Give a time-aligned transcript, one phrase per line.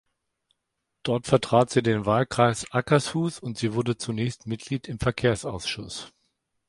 [1.03, 6.11] Dort vertrat sie den Wahlkreis Akershus und sie wurde zunächst Mitglied im Verkehrsausschuss.